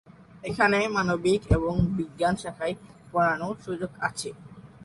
[0.43, 2.75] এখানে মানবিক এবং বিজ্ঞান শাখায়
[3.11, 4.29] পড়ানোর সুযোগ আছে।